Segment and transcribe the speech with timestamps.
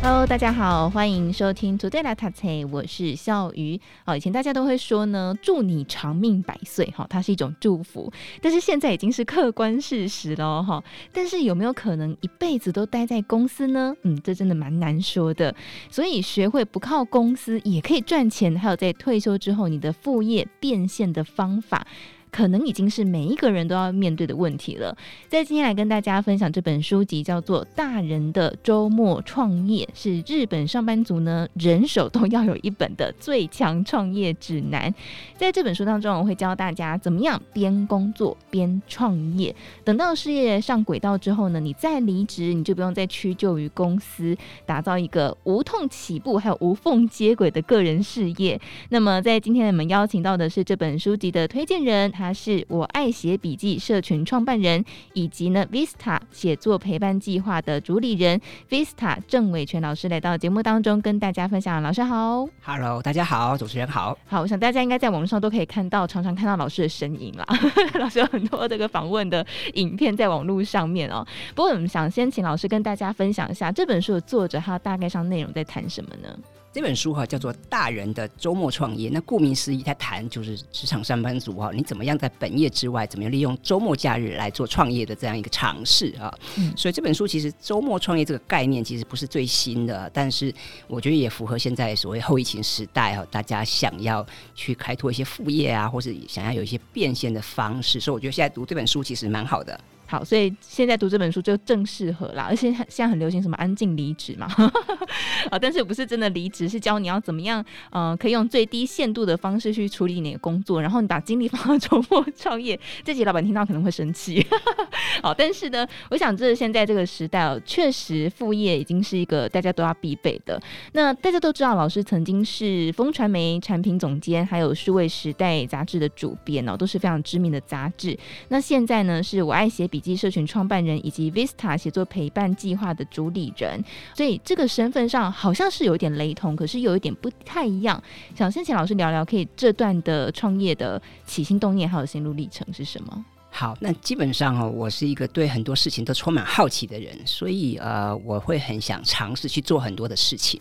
[0.00, 3.78] Hello，大家好，欢迎收听 Today 来塔菜，我是笑鱼。
[4.04, 8.10] 好，以前大家都会说呢，祝你长命百岁，哈，它是一种祝福。
[8.40, 10.82] 但是现在已经是客观事实了，哈。
[11.12, 13.92] 但是有没有可能一辈子都待在公司呢？
[14.02, 15.52] 嗯，这真的蛮难说的。
[15.90, 21.84] 所以学会不靠公司也可以赚钱，还有在退休之后你的副业变现的方法。
[22.30, 24.96] 可能已经是每一个人都要面对的问题了。
[25.28, 34.94] 在今天来跟大家分享这本书籍，叫做《大人的周末创业》，是日本上班族呢人手都要有一本的最强创业指南。
[35.36, 39.54] 在这本书当中，我会教大家怎么样边工作边创业。
[39.84, 48.60] 等到事业上轨道之后呢，你再离职，你就不用再屈就于公司，打造一个无痛起步还有无缝接轨的个人事业。
[48.90, 52.12] 那么，在今天我们邀请到的是这本书籍的推荐人。
[52.18, 61.80] 他是我爱写笔记社群创办人，以及呢 Vista 写作陪伴计划的主理人 Vista 郑伟全老师来到节目当中跟大家分享。
[61.80, 64.18] 老师好，Hello，大家好，主持人好。
[64.26, 67.46] 好，我想大家应该在网络上都可以看到，常常看到老师的身影啦。
[68.00, 71.24] 老师有很多这个访问的影片在网络上面哦。
[71.54, 76.36] 不过我们想先请老师跟大家分享一下这本书的作者，他大概上内容在谈什么呢？
[76.70, 86.32] 这本书哈叫做《大人的周末创业》，那顾名思义，它谈就是职场上班族哈，你怎么样在本业之外，怎么样利用周末假日来做创业的这样一个尝试啊。
[86.56, 90.54] 嗯，所以这本书其实周末创业这个概念其实不是最新的，但是
[90.86, 99.80] 我觉得也符合现在所谓后疫情时代哈，大家想要去开拓一些副业啊，或是想要有一些变现的方式，所以我觉得现在读这本书其实蛮好的。
[100.10, 104.48] 好，所以现在读这本书就正适合啦，而且现在很流行什么安静离职嘛，
[105.52, 112.80] 啊，但是不是真的离职，是教你要怎么样，嗯、呃，可以用最低限度的方式去处理你的工作，然后你把精力放到周末创业。
[113.04, 114.42] 这集老板听到可能会生气，
[115.22, 120.58] 好，但是呢，我想这是现在这个时代哦，确实副业已经是一个大家都要必备的。
[120.92, 128.18] 那大家都知道，老师曾经是风传媒产品总监，还有数位时代杂志的主编哦，都是非常知名的杂志。
[128.48, 129.97] 那现在呢，是我爱写笔。
[129.98, 133.82] 笔记社群创办人以及 Vista 写作陪伴计划的主理人，
[134.14, 138.00] 所以这个身份上好像是有点雷同，可是有一点不太一样。
[138.36, 143.24] 想先请老师聊聊，可以这段的创业的起心动念还有心路历程是什么？
[143.50, 150.60] 好，那基本上哦，我是一个对很多事情都充满好奇的人，所以呃，我会很想尝试去做很多的事情。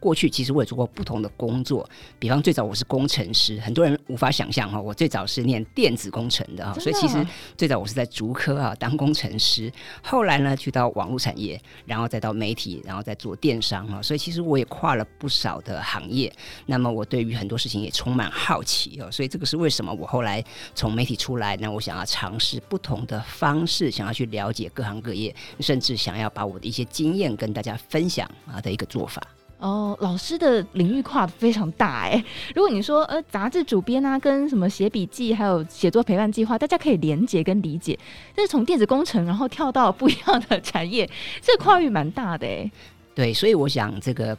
[0.00, 1.86] 过去其实我也做过不同的工作，
[2.18, 7.22] 比方最早我是工程师，很多人无法想象哈，我最早是念电子工程的啊，所以其实
[7.54, 9.70] 最早我是在竹科啊当工程师，
[10.02, 16.32] 后来呢去到网络产业，然后再到媒体，然后再做电商啊，所以其实我也跨了不少的行业。
[16.64, 20.42] 那么我对于很多事情也充满好奇哦，所以这个是为什么我后来
[20.74, 22.27] 从媒体出来，那我想要尝。
[22.36, 29.22] 是不同的方式，想要去了解各行各业，甚至想要把我的一些经验跟大家分享啊的一个做法。
[29.58, 32.24] 哦，老师的领域跨得非常大哎。
[32.56, 37.96] 如果你说呃杂志主编啊，跟什么写笔记，还有写作陪伴计划，大家可以连接跟理解。
[38.34, 41.08] 但是从电子工程，然后跳到不一样的产业，
[41.40, 42.70] 这个跨域蛮大的哎。
[43.14, 44.36] 对，所以我想这个。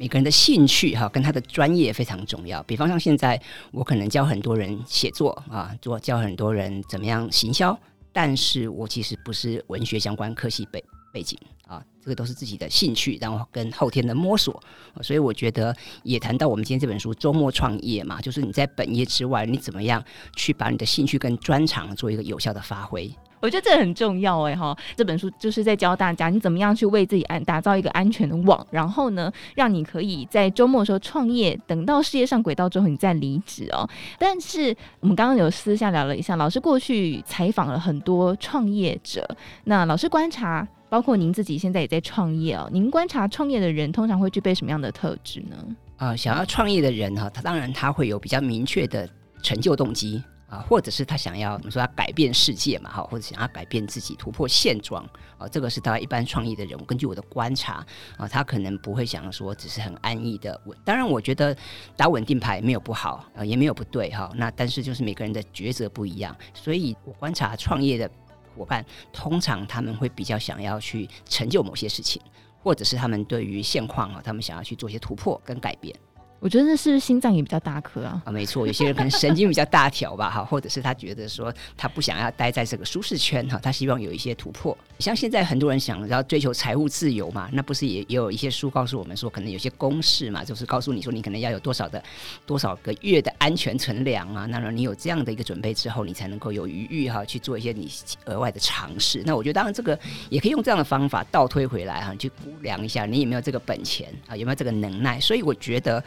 [0.00, 2.62] 每个人的兴趣哈，跟他的专业非常重要。
[2.62, 3.40] 比方像现在，
[3.72, 7.76] 我可能教很多人写作啊，做教很多人怎么样行销，
[8.12, 10.82] 但是我其实不是文学相关科系背
[11.12, 14.62] 背景啊，这个都是自己的兴趣，然后跟后天的摸索。
[15.02, 20.00] 所以我觉得也谈到我们今天这本书《周末创业》嘛，就是你在本业之外，你怎么样
[20.36, 23.12] 去把你的兴趣跟专长做一个有效的发挥。
[23.40, 33.88] 我觉得这很重要哎哈，这本书就是在教大家你怎么样去为自己安打造一个安全的网，然后呢，让你可以在周末的时候创业，等到事业上轨道之后你再离职哦。
[34.18, 39.28] 但是我们刚刚有私下聊了一下，老师过去采访了很多创业者，
[39.64, 45.56] 那老师观察，包括您自己现在也在创业哦，您观察创业的人通常会具备什么样的特质呢？
[45.96, 49.08] 啊、想要创业的人哈，他当然他会有比较明确的
[49.42, 50.22] 成就动机。
[50.48, 55.04] 啊，或者是他想要，你说他改变世界嘛，哈，或者想要改变自己，突破现状，
[55.36, 56.82] 啊，这个是他一般创业的人。
[56.86, 57.86] 根据我的观察，
[58.16, 60.76] 啊，他可能不会想说只是很安逸的稳。
[60.86, 61.54] 当然，我觉得
[61.96, 64.32] 打稳定牌没有不好，啊，也没有不对，哈。
[64.36, 68.10] 那但是就是每个人的抉择不一样，所以我观察创业的
[68.56, 72.22] 伙伴，通常他们会比较想要去成就某些事情，
[72.62, 75.94] 或者是他们对于现况啊，他们想要去做一些突破跟改变。
[76.40, 78.22] 我觉得是不是心脏也比较大颗啊？
[78.24, 84.76] 啊，没错，有些人可能神经比较大条吧， 哈，或者是他觉得说他不想要待在这个舒适圈哈，他希望有一些突破。
[85.00, 92.00] 像现在很多人想要追求财务自由嘛，那不是也也有一些书告诉我们说，可能有些公式嘛，就是告诉你说你可能要有多少的
[92.46, 97.90] 多少个月的安全存粮啊，那么你有这样的一个准备之后，你才能够有余裕哈去做一些你
[98.26, 99.22] 额外的尝试。
[99.26, 99.98] 那我觉得当然这个
[100.30, 105.18] 也可以用这样的方法倒推回来哈，去估量一下你有没有这个本钱啊，有没有这个能耐。
[105.18, 106.02] 所以我觉得。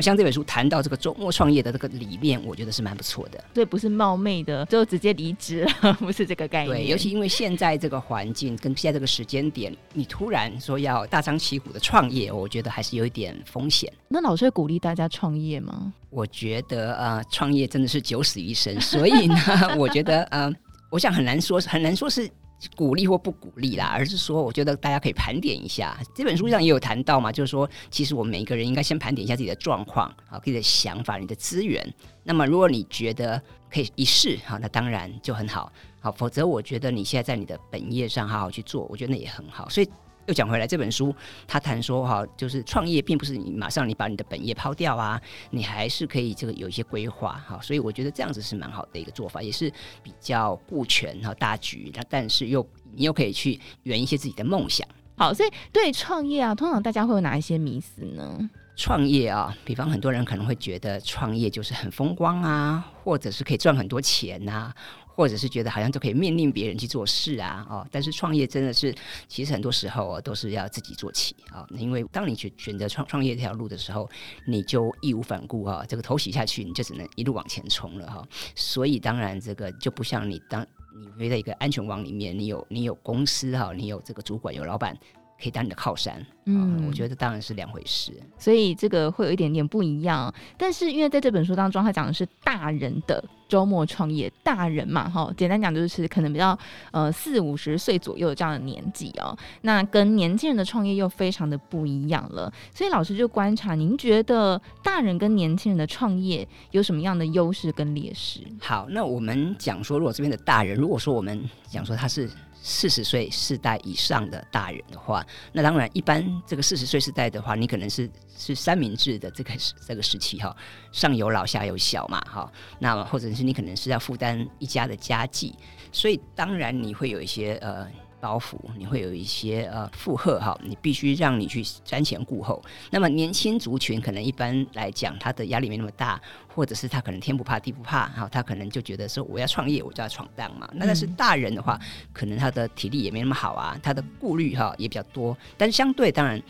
[0.00, 3.42] 像这本书谈到这个周末创业的这个理念，我觉得是蛮不错的。
[3.54, 6.76] 所以不是冒昧的就直接离职了， 不是这个概念。
[6.76, 13.92] 对，尤其因为现在这个环境跟现在这个时间点，你突然说要大张旗鼓的创业，我觉得还是有一点风险。
[14.08, 15.92] 那老师会鼓励大家创业吗？
[16.10, 19.36] 我觉得呃，创业真的是九死一生，所以呢，
[19.76, 20.52] 我觉得呃，
[20.90, 22.30] 我想很难说，很难说是。
[22.76, 25.96] 鼓励或不鼓励啦，而是说，我觉得大家可以盘点一下。
[26.14, 31.86] 这本书上也有谈到嘛，就是说，其实我们每一个人应该先盘点一下自己的状况啊，自己的想法、你的资源。
[32.22, 33.40] 那么，如果你觉得
[33.70, 35.72] 可以一试，好，那当然就很好。
[36.00, 39.68] 好，否则我觉得你现在在你的本业上好好去做，我觉得那也很好。
[39.68, 39.88] 所以。
[40.26, 41.14] 又讲回来，这本书
[41.46, 49.70] 他谈说哈，就是创业并不是你马上你把你的本业抛掉啊，你还是可以这个有一些规划哈，所以我觉得这样子是蛮好的一个做法，也是
[50.02, 54.86] 比较顾全哈大局，那但是又你又可以去圆一些自己的梦想。
[55.16, 58.50] 好，所以对创业啊，通常大家会有哪一些迷思呢？
[58.76, 64.74] 创业啊，比方很多人可能会觉得创业就是很风光啊，或者是可以赚很多钱呐、啊。
[65.14, 68.94] 或者是觉得好像都可以命令别人去做事啊，哦，但是创业真的是，
[69.28, 74.10] 其实很多时候哦都是要自己做起啊，因为当你选选择创创业这条路的时候，
[74.46, 78.26] 你就义无反顾哈，这个头洗下去，你就只能一路往前冲了哈。
[78.56, 80.66] 所以当然这个就不像你当
[80.96, 84.96] 你飞在一个安全网里面，你有你有公司哈，你有这个主管有老板。
[85.40, 90.32] 可以当你的靠山，嗯，我觉得当然是两回事，所以这个会有一点点不一样。
[90.56, 96.58] 但是因为在这本书当中，他讲的是大人的周末创业，大人嘛，哈，简单讲就是可能比较
[96.92, 102.50] 呃四五十岁左右这样的年纪哦，那跟年轻人的创业又非常的不一样了。
[102.72, 108.40] 所以老师就观察，您觉得大人跟年轻人的创业有什么样的优势跟劣势？
[108.60, 112.30] 好，那我们讲说，如果这边的大人，如果说我们讲说他是。
[112.66, 115.22] 四十岁世代以上的大人的话，
[115.52, 119.52] 那当然一般这个四十岁世代的话，你可能是是三明治的这个
[119.86, 120.56] 这个时期哈，
[120.90, 125.54] 上有老下有小嘛哈，那么或者是你可能是要负担一家的家计，
[125.92, 127.86] 所以当然你会有一些呃。
[128.24, 132.62] 包袱，你会有一些呃负荷哈，你必须让你去瞻前顾后。
[132.90, 136.18] 那么年轻族群可能一般来讲，他的压力没那么大，
[136.48, 140.66] 或者是他可能天不怕地不怕，哈，他可能就觉得说我要创业，我就要闯荡嘛。
[140.72, 141.78] 那但是大人的话，
[142.14, 145.36] 可能他的体力也没那么好啊，他的顾虑哈也比较多。
[145.58, 146.42] 但是相对当然，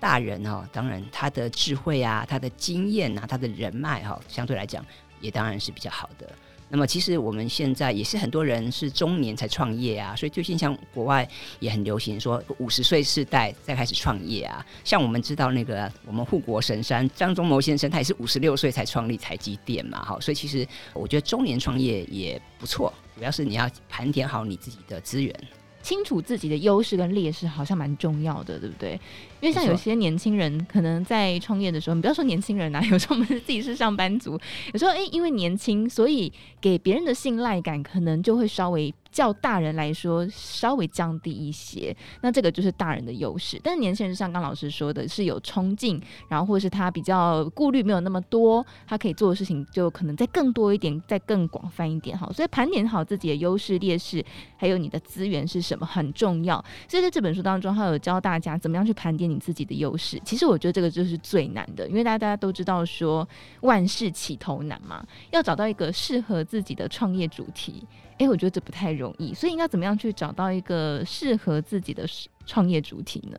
[0.00, 4.84] 大人哈，当然他的智慧啊，他的经验啊，他的人脉哈，相对来讲
[5.20, 6.28] 也当然是比较好的。
[6.74, 11.28] 那么其实我们现在也是很多人是中年才创业啊，所以最近像国外
[11.60, 14.64] 也很流行说五十岁世代再开始创业啊。
[14.82, 20.18] 像我们知道那个我们护国神山张忠谋先生，他也是五十六岁才创立台积电嘛，哈。
[20.18, 25.34] 所以其实我觉得中年创业也不错，主要是你要盘点好你自己的资源。
[25.82, 28.92] 清楚自己的优势跟劣势好像蛮重要的，对不对？
[29.40, 34.40] 因为像有些年轻人可能在创业的时候，你不要说年轻人啊，有时候我们自己是上班族，
[34.72, 38.94] 有时候诶，因为年轻，所以给别人的信赖感可能就会稍微。
[39.12, 43.60] 较大人来说稍微降低一些，那这个就是大人的优势。
[43.62, 52.16] 但是年轻人像刚老师说的，是有冲劲，然后或者是他比较顾虑没有那么多，他可以做的事情就可能再更多一点，再更广泛一点。
[52.16, 54.24] 好，所以盘点好自己的优势劣势，
[54.56, 56.56] 还有你的资源是什么很重要。
[56.88, 60.20] 所以在这本书当中，他有教大家怎么样去盘点你自己的优势。
[60.24, 63.28] 其实我觉得这个就是最难的，因为大家大家都知道说
[63.60, 67.84] 万事起头难嘛，要找到一个适合自己的创业主题。
[68.22, 72.06] 哎，我觉得这不太容易，所以应该怎么样去找到一个适合自己的
[72.46, 73.36] 创业主题呢？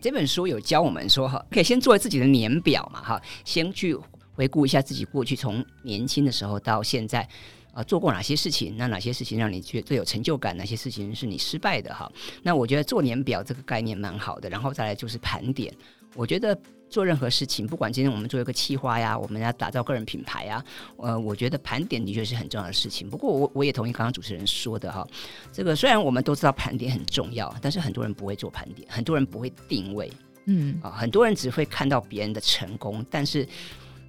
[0.00, 3.94] 这本书有教我们说哈，可以先做自己的年表嘛，哈，先去
[4.34, 7.28] 回顾一下自己过去从年轻的时候到现在
[7.74, 12.10] 啊、做过哪些事情，那哪些事情让你觉得最有成就感，哪些事情是你失败的哈？
[12.42, 15.70] 那我觉得做年表这个概念蛮好的，然后再来就是盘点，
[16.14, 16.58] 我觉得。
[16.92, 20.62] 做任何事情，不管今天我们做一个企划呀，我们要打造个人品牌呀，
[20.98, 23.08] 呃，我觉得盘点的确是很重要的事情。
[23.08, 25.04] 不过我我也同意刚刚主持人说的哈，
[25.50, 30.12] 这个虽然我们都知道盘点很重要，但是很多人不会做盘点，很多人不会定位，
[30.44, 33.48] 嗯啊，很多人只会看到别人的成功，但是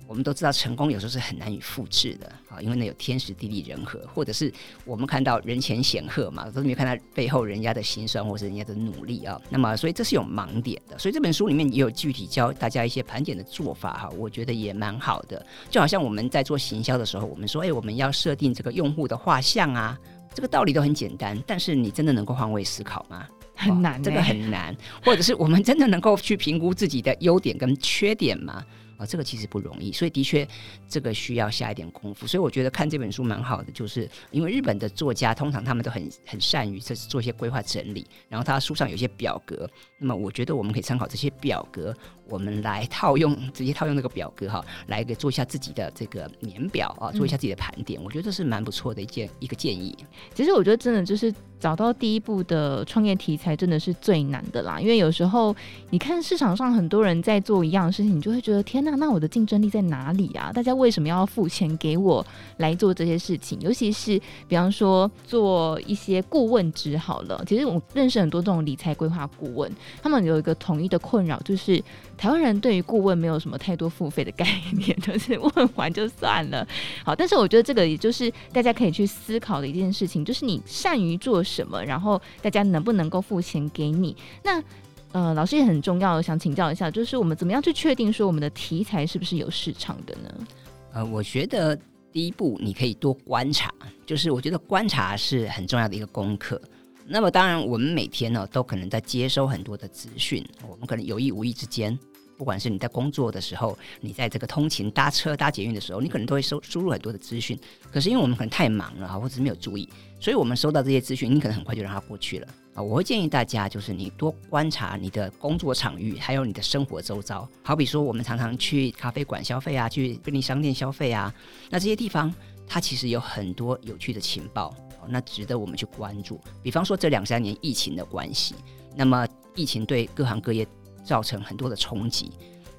[0.08, 4.52] 我们都知道，成功有时候是很难以复制的啊，因为那有天时地利人和，或者是
[4.86, 9.42] 我们看到人前显赫嘛，都是没有看到背后人家的辛酸或是人家的努力啊。
[9.50, 10.98] 那么，所以这是有盲点的。
[11.00, 15.44] 所以这本书里面也有具体教大家一些盘点的做法哈，我觉得也蛮好的。
[15.70, 19.98] 就好像我们在做行销的时候，我们说，哎，我们要设定这个用户的画像啊，
[20.34, 23.28] 这个道理都很简单，但是你真的能够换位思考吗？
[23.56, 24.76] 很难，这个很难。
[25.04, 28.64] 或者是我们真的能够去评估自己的优点跟缺点吗？
[29.06, 30.48] 这个其实不容易，所以的确
[30.88, 32.26] 这个需要下一点功夫。
[32.28, 41.96] 所以我觉得看这本书蛮好的，就是因为日本的作家通常他们都很很善于这做一些规划整理，然后他书上有一些表格，那么我觉得我们可以参考这些表格。
[42.30, 49.96] 我们来套用，直接套用那个表格哈，来给做一下自己的这个年表啊，做一下自己的盘点，我觉得这是蛮不错的一件一个建议。
[50.34, 54.80] 其实我觉得真的就是找到第一步的创业题材，真的是最难的啦。
[54.80, 55.56] 因为有时候
[55.90, 60.52] 你看市场上很多人在做一样的事情，你就会觉得天哪，那我的竞争力在哪里啊？
[60.54, 62.26] 大家为什么要付钱给我
[62.58, 63.60] 来做这些事情？
[63.62, 71.84] 尤其是比方说做一些顾问职好了，其实我认识很多这种理财规划顾问，他们有一个统一的困扰就是。
[72.24, 76.66] 台湾人对于顾问没有什么太多付费的概念，就是问完就算了。
[77.04, 84.16] 好，但是我觉得这个也就是大家可以去思考的一件事情，就是你善于做什么，然后大家能不能够付钱给你。
[84.42, 84.64] 那
[85.12, 90.48] 呃，老师也很重要，想请教一下，就是我们怎么样去确定说我们的题材是不是有市场的呢？
[90.94, 91.78] 呃，我觉得
[92.10, 93.70] 第一步你可以多观察，
[94.06, 96.62] 就是我觉得观察是很重要的一个功课。
[97.06, 102.00] 那么当然，我们每天呢都可能在接收很多的资讯，我们可能有意无意之间，
[102.38, 107.58] 不管是你在工作的时候，你在这个通勤搭车搭捷运的时候，你可能都会收输入很多的资讯。
[107.92, 109.88] 可是因为我们可能太忙了哈，或者是没有注意，
[110.20, 112.82] 所以我们收到这些资讯，你可能很快就让它过去了啊。
[112.82, 117.48] 我会建议大家，就是你多观察你的工作场域，还有你的生活周遭。
[117.64, 121.34] 好比说，我们常常去咖啡馆消费啊，去便利商店消费啊，
[121.70, 122.34] 那这些地方
[122.68, 124.76] 它其实有很多有趣的情报。
[125.10, 126.40] 那值得我们去关注。
[126.62, 128.56] 比方说，这两三年疫情的关系，
[128.96, 130.66] 那么疫情对各行各业
[131.04, 132.32] 造成很多的冲击。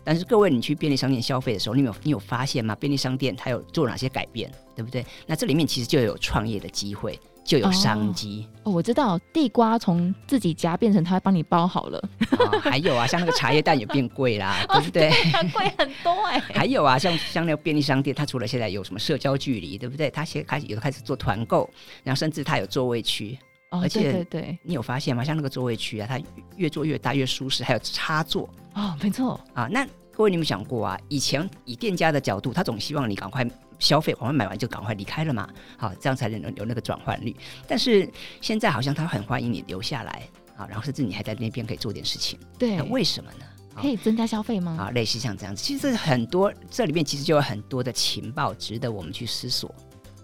[0.03, 2.75] 但是各位，你去便利商店消费的时候，你有你有发现吗？
[2.75, 5.05] 便利商店它有做哪些改变，对不对？
[5.27, 7.19] 那这里面其实就有创业的机会。
[7.45, 11.99] 就有商机哦，哦，我知道地瓜从自己夹变成他帮你包好了，
[12.39, 15.11] 哦，还有啊，像那个茶叶蛋也变贵啦，对不对？
[15.53, 16.41] 贵很多哎。
[16.55, 20.09] 还有啊，像像那个便利商店，它除了现在有什么社交距离，对不对？
[20.09, 21.69] 它先开始有的开始做团购，
[22.03, 23.39] 然后甚至它有座位区，
[23.75, 25.25] 哦，而且对对，你有发现吗？
[25.25, 26.21] 像那个座位区啊，它
[26.57, 29.69] 越做越大越舒适，还有插座哦，没错啊。
[29.71, 30.99] 那各位你有没有想过啊？
[31.09, 33.47] 以前以店家的角度，他总希望你赶快。
[33.81, 37.37] 消费，赶快买完就赶快离开了嘛，好，这样才能有那个转换率。
[37.67, 38.09] 但是
[38.41, 40.23] 现在好像他很欢迎你留下来
[40.57, 42.39] 啊，然后甚至你还在那边可以做点事情。
[42.57, 43.45] 对，那为什么呢？
[43.75, 44.77] 可以增加消费吗？
[44.79, 49.75] 啊，类似像这样子，其实很多这里面其实就有很多的情报值得我们去思索。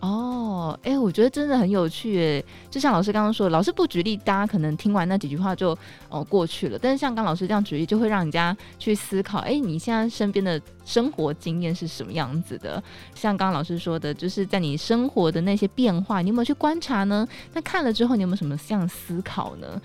[0.01, 5.77] 哦，哎、我觉得真的很有趣，哎，就像老师刚刚说，老师不举例，大家可能听完那几句话就
[6.09, 6.79] 哦过去了。
[6.81, 12.83] 但是像刚老师这样举例，就会让人家去思考，哎、你现在身边的生活经验是什么样子的？
[13.15, 17.29] 像刚刚老师说的，就是在你生活的那些变化，你有没有去观察呢？
[17.53, 19.81] 那看了之后，你有没有什么这样思考呢？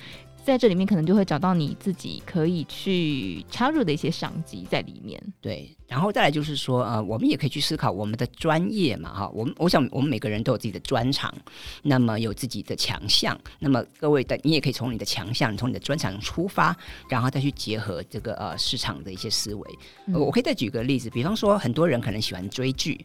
[0.46, 5.20] 在这里面可能就会找到你自己可以去插入的一些商机在里面。
[5.42, 11.34] 对，然后再来就是说，呃，我们也可以去思考我们的专业嘛，哈，我们我想我们每个人都有自己的专长，
[11.82, 16.78] 那么有自己的强项，那么各位的你也可以从你的强项，从你的专长出发，
[17.10, 19.80] 然后再去结合这个呃市场的一些思维。
[20.06, 20.14] 嗯。
[20.14, 23.04] 我可以再举个例子，比方说很多人可能喜欢追剧。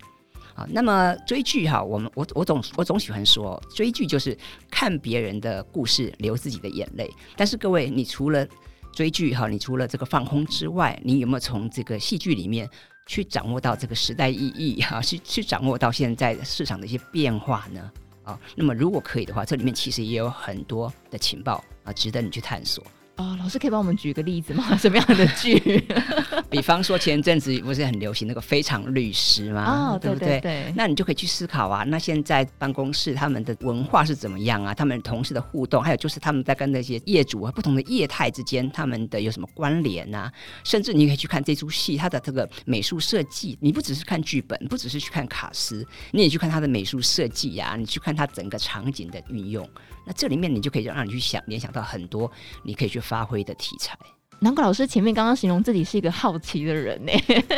[0.54, 4.36] 啊，那么追剧哈，我们我我总我总喜欢说，追剧就是
[4.70, 7.10] 看别人的故事，流自己的眼泪。
[7.36, 8.46] 但是各位，你除了
[8.92, 12.68] 追剧哈，你除了这个放空之外，你有没有从这个戏剧里面
[13.06, 17.90] 去掌握到这个时代意义哈，去去掌握到现在市场的一些变化呢？
[18.22, 22.84] 啊，那么如果可以的话，这里面其实也有很多的情报啊，值得你去探索。
[23.20, 24.74] 哦，老师可以帮我们举个例子吗？
[24.80, 25.84] 什么样的剧？
[26.48, 29.92] 比方说前阵子不是很流行那个《非常律师》吗？
[29.92, 30.40] 哦，对不对？
[30.40, 30.72] 对。
[30.74, 34.72] 那你就可以去思考啊，那现在办公室他们的文化是怎么样啊？
[34.72, 40.32] 他们同事的互动，还有就是他们在跟那些业主啊不同的业态之间，他们的有什么关联啊？
[40.64, 49.68] 甚至你可以去看这出戏，它的这个美术设计，你不只是看剧本，不只是去看卡斯，你也去看它的美术设计呀，你去看它整个场景的运用。
[50.06, 52.30] 那这里面你就可以让你去想联想到很多
[52.64, 53.98] 你可以去发挥的题材。
[54.38, 57.12] 难怪老师前面刚刚形容自己是一个好奇的人呢。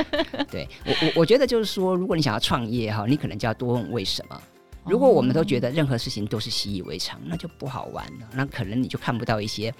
[0.50, 4.40] 对我我我觉得就是说，如果你想要创业哈，你可能就要多问为什么。
[4.84, 8.26] 如果我们都觉得任何事情都是习以为常，那就不好玩了。
[8.34, 9.72] 那可能你就看不到一些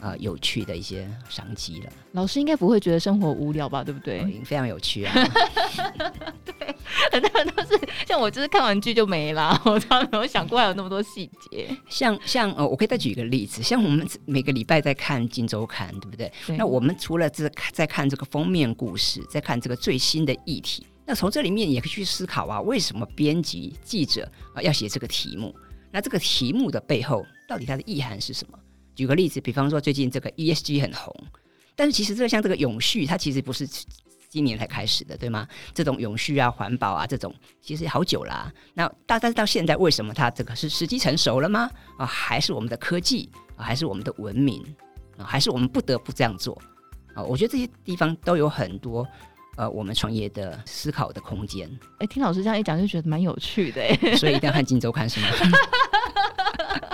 [0.00, 1.92] 呃有趣的一些商机了。
[2.12, 3.84] 老师应该不会觉得生活无聊吧？
[3.84, 4.20] 对不对？
[4.20, 5.14] 哦、非常有趣啊！
[6.44, 6.74] 对，
[7.12, 11.68] 很多人都是像我，就是看完剧就没了， 我从来没有想过还有那么多细节。
[11.88, 16.32] 像像呃，我可以再举一个例子，像我们每个礼拜在看《金周刊》，对不对？
[16.46, 25.54] 对，那我们除了这在看这个封面故事，在看这个最新的议题，那从这里面也可以去思考啊，为什么编辑记者啊要写这个题目？
[25.92, 28.58] 那这个题目的背后，到底它的意涵是什么？
[29.00, 31.10] 举个例子，比方说最近这个 ESG 很红，
[31.74, 33.66] 但是其实这个像这个永续，它其实不是
[34.28, 35.48] 今年才开始的，对吗？
[35.72, 38.52] 这种永续啊、环保啊这种，其实好久啦、啊。
[38.74, 41.70] 那大但是到现在，为什么它这个是时机成熟了吗？
[41.96, 44.62] 啊，还是我们的科技啊，还是我们的文明
[45.16, 46.60] 啊，还是我们不得不这样做
[47.14, 47.22] 啊？
[47.22, 49.08] 我觉得这些地方都有很多。
[49.56, 51.66] 呃，我们创业的思考的空间。
[51.98, 53.82] 哎，听老师这样一讲，就觉得蛮有趣的。
[53.82, 55.28] 哎，所以一定要看《金周刊》是吗？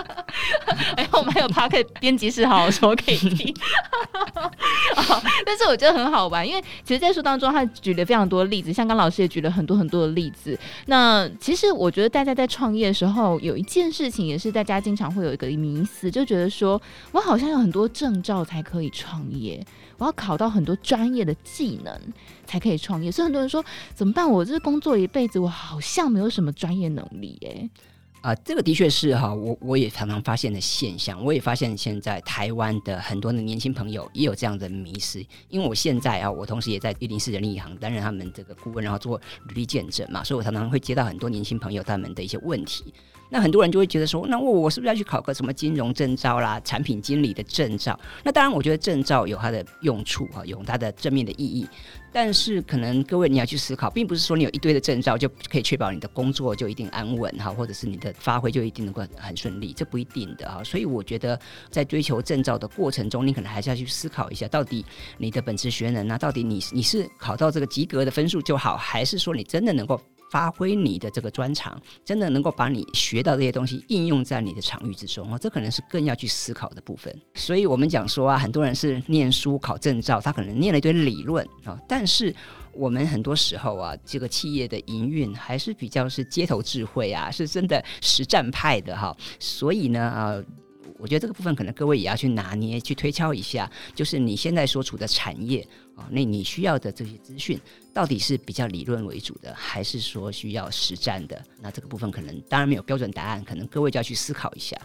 [0.95, 3.53] 哎，我们还有 Podcast 编辑室，好好说可以听。
[5.45, 10.57] 但是我觉得很好玩，因为其实，在书当中，他举了非常多例子，像刚老师也举了很多很多的例子。
[10.85, 16.81] 那其实我觉得，大家在创业的时候，有一件事情也是大家经常会有一个迷思，就觉得说
[17.11, 19.65] 我好像有很多证照才可以创业，
[19.97, 21.99] 我要考到很多专业的技能
[22.45, 23.11] 才可以创业。
[23.11, 24.29] 所以很多人说怎么办？
[24.29, 27.69] 我这工作一辈子，我好像没有什么专业能力耶。
[28.21, 31.23] 啊、这个的确是哈，我我也常常发现的现象。
[31.23, 35.25] 我也发现现在台湾的很多的年轻朋友也有这样的迷失。
[35.47, 42.93] 因为我现在啊，我同时也在一零四人力银行担任他们这个顾问，然后做履历见证嘛，所以我常常会接到很多年轻朋友他们的一些问题。
[43.29, 47.99] 那很多人就会觉得说，那我我是不是要去考个什么金融证照啦、产品经理的证照？
[48.23, 51.67] 那当然，我觉得证照有它的用处哈，有它的正面的意义。
[52.13, 60.63] 但是可能各位你要去思考，并不是说你有一堆的证照就可以确保你的工作就一定安稳哈，或者是你的发挥就一定能够很顺利，这不一定的哈。
[60.63, 64.83] 所以我觉得在追求证照的过程中，你可能还是要去思考一下，到底
[65.17, 69.99] 你的本职学能啊，到底你你是考到这个及格的分数就好，还是说你真的能够？
[70.31, 77.13] 发挥你的这个专长，真的能够把你学到这些东西应用在你的场域之中哦，这可能是更要去思考的部分。
[77.35, 82.33] 所以，我们讲说啊，很多人是念书考证照，他可能念了一堆理论啊，但是
[82.73, 89.15] 我们很多时候啊，这个企业的营运还是比较是街头智慧啊，是真的实战派的哈。
[89.39, 90.43] 所以呢，啊。
[90.99, 97.59] 我觉得这个部分可能各位也要去拿捏、去推敲一下，就是你现在所处的产业啊，那你需要的这些资讯
[97.93, 101.41] 到底是比较理论为主的，还是说需要实战的？
[101.61, 104.75] 那这个部分可能当然没有标准答案，可能各位就要去思考一下。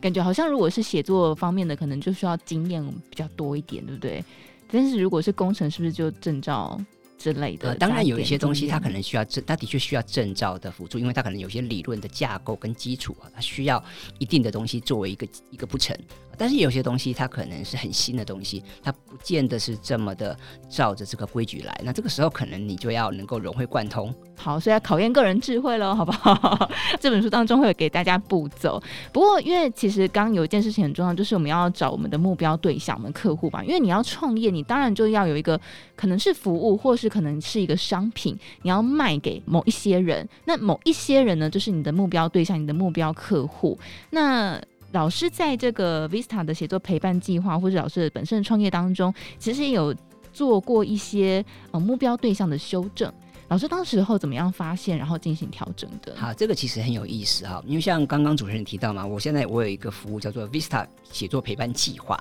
[0.00, 4.24] 感觉好像如果是写作方面的，可能就需要经验比较多一点，对不对？
[4.70, 6.80] 但是如果是工程，是不是就证照？
[7.22, 13.82] 之类的，呃，当然有一些东西，它可能需要证，它的确需要证照的辅助，因为它可能有些理论的架构跟基础啊，它需要
[14.18, 15.96] 一定的东西作为一个一个铺陈。
[16.42, 20.36] 但是有些东西它可能是很新的东西，它不见得是这么的
[20.68, 21.80] 照着这个规矩来。
[21.84, 24.12] 那这个时候可能你就要能够融会贯通。
[24.36, 26.68] 好，所以要考验个人智慧喽，好不好？
[26.98, 28.82] 这本书当中会有给大家步骤。
[29.12, 33.62] 不过，因为其实刚有一件事情很重要，就是我们要找我们的目标对象，我们客户吧。
[33.62, 35.60] 因为你要创业，你当然就要有一个
[35.94, 40.28] 可能是服务，或是可能是一个商品，你要卖给某一些人。
[40.44, 43.78] 那某一些人呢，就是你的目标对象，你的目标客户。
[44.10, 44.60] 那
[44.92, 49.94] 老师在这个 Vista 的写作陪伴计划，或者老师的本身的创业当中，其实也有
[50.32, 53.12] 做过一些呃目标对象的修正。
[53.48, 56.14] 老师当时候怎么样发现，然后进行调整的？
[56.16, 62.18] 好，这个其实很有意思哈，因为像刚刚主持人提到嘛，我现在我有一个服务叫做 Vista 写作陪伴计划。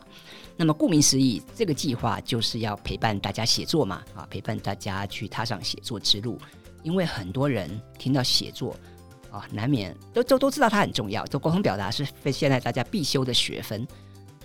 [0.57, 6.37] 那么顾名思义，这个计划就是要陪伴大家写作嘛，啊，陪伴大家去踏上写作之路。
[6.83, 8.75] 因为很多人听到写作。
[9.31, 13.87] 啊、难免都都都知道它很重要，就沟通表达是非现在大家必修的学分。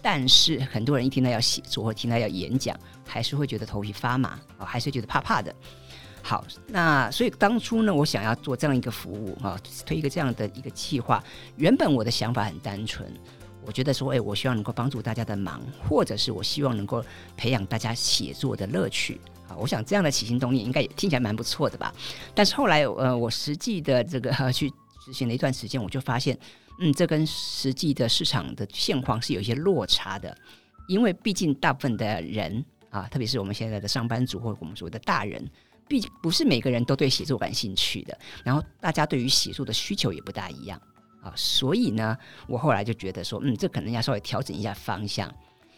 [0.00, 5.52] 但是很多人一听到要写作或听到要演讲，还是会觉得头皮发麻啊、还是觉得怕怕的。
[6.22, 11.22] 好，那所以当初呢，我想要做这样一个服务啊、推一个这样的一个计划。
[11.56, 13.08] 原本我的想法很单纯，
[13.64, 17.04] 我觉得说，哎，我希望能够帮助大家的忙，或者是我希望能够
[17.36, 19.20] 培养大家写作的乐趣。
[19.48, 21.94] 啊，我想这样的起心动念应该也听起来蛮不错的吧？
[22.34, 24.70] 但是后来，呃，我实际的这个去
[25.04, 26.38] 执行了一段时间，我就发现，
[26.80, 30.36] 嗯，这跟实际的市场的现况是有一些落差的。
[30.88, 35.44] 因为毕竟大部分的人啊，特别是我们现在的上班族或者我们所谓的大人，
[35.88, 38.16] 毕竟不是每个人都对写作感兴趣的。
[38.44, 40.80] 然后大家对于写作的需求也不大一样
[41.22, 45.32] 啊，所以呢，我后来就觉得说，嗯，这可能要稍微调整一下方向。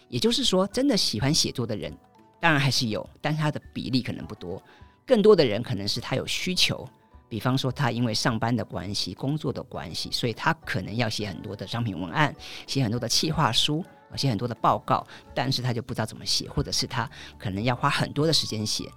[0.09, 1.95] 也就是说，真的喜欢写作的人。
[2.41, 4.63] 当然还是有，但是他的比例可能不多。
[5.07, 6.87] 更多的人可能是他有需求，
[7.29, 12.35] 比方说他因为上班的关系、工作的关系，所以他可能要写很多的商品文案，
[12.67, 13.85] 写很多的企划书
[14.17, 18.91] 写很多的报告，但是他就不知道怎么写，或者是他可能要花很多的时间写。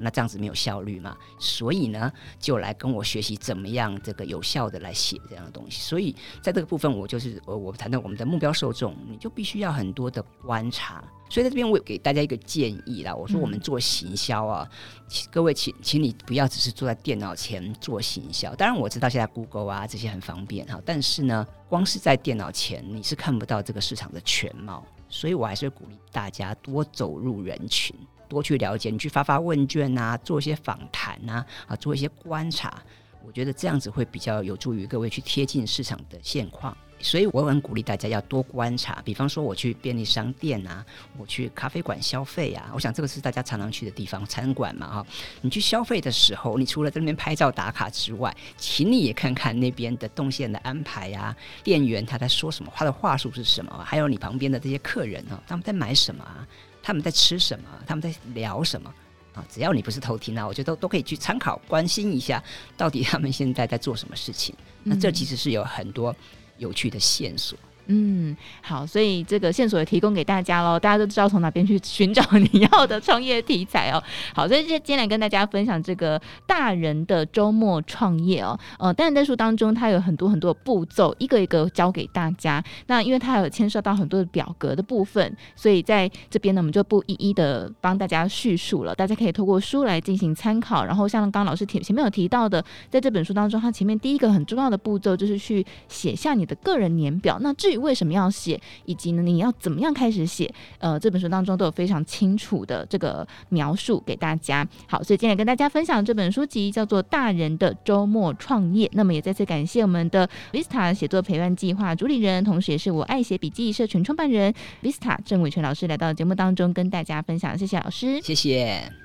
[0.00, 1.16] 那这样子没有效率嘛？
[1.38, 5.80] 所以呢，就来跟我学习怎么样这个有效的来写这样的东西。
[5.80, 11.02] 所以在这个部分，我就是我，我谈到我们的目标受众，你就必须要很多的观察。
[11.30, 13.14] 所以在这边，我给大家一个建议啦。
[13.14, 18.54] 我说我们做行销啊，嗯、各位请请你不要只是坐在电脑前做行销。
[18.54, 24.86] 当然我知道现在 Google 啊这些很方便哈，但是呢，光是在电脑前你是看不到这个市场的全貌。
[25.08, 27.94] 所以我还是鼓励大家多走入人群。
[28.28, 32.82] 多去了解，你去发发问卷啊，做一些访谈啊，啊，做一些观察，
[33.24, 36.76] 我觉得这样子会比较有助于各位去贴近市场的现况。
[37.00, 40.82] 所以我很鼓励大家要多观察，比方说我去便利商店啊，
[41.18, 45.06] 我去咖啡馆消费啊，我想这个是大家常常去的地方，餐馆嘛哈。
[45.42, 56.46] 你去消费的时候，你除了在那边拍照打卡之外，请你也看看那边的动线的安排啊，店员他在说什么，他的话术是什么，还有你旁边的这些客人啊，他们在买什么啊？
[56.84, 57.64] 他们在吃什么？
[57.86, 58.92] 他们在聊什么？
[59.32, 62.44] 啊，只要你不是偷听啊，我觉得都都可以去参考、关心一下，
[62.76, 64.54] 到底他们现在在做什么事情。
[64.82, 66.14] 那这其实是有很多
[66.58, 67.58] 有趣的线索。
[67.58, 74.02] 嗯，嗯好，所以这个线索也提供给大家喽，大家都知道从哪边去寻找你要的创业题材哦。
[74.34, 78.58] 好，所以今天来跟大家分享这个大人的周末创业哦。
[78.78, 82.62] 呃，当然在书当中它有很多很多的步骤，一个一个教给大家。
[82.86, 88.94] 那因为它有牵涉到很多的表格的部分，所以在这边呢，我们就不一一的帮大家叙述了。
[88.94, 90.84] 大家可以透过书来进行参考。
[90.84, 97.38] 然后像刚老师前前面有提到的，在这本书当中，它前面第一个很重要的步骤就是去写下你的个人年表。
[97.40, 100.52] 那至于为什么要写，以及呢，你要怎么样开始写？
[100.78, 104.66] 呃，这本书当中都有非常清楚的这个描述给大家。
[104.86, 108.86] 好，所以今天跟大家分享这本书籍叫做《大人的周末创业》。
[108.92, 117.56] 那么也再次感谢我们的 Vista 写作陪伴计划主理人，同时也是我爱写笔记社群创办人 Vista 郑伟权老师来到节目当中跟大家分享。
[117.58, 119.03] 谢谢老师，谢谢。